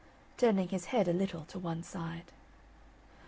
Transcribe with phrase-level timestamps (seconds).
[0.35, 2.31] turning his head a little to one side.